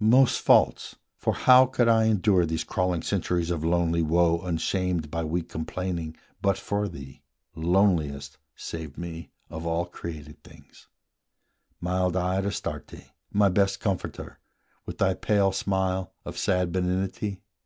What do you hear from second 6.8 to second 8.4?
thee, Loneliest,